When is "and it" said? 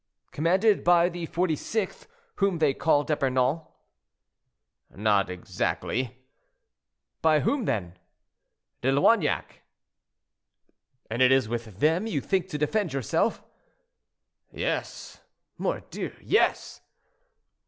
11.11-11.31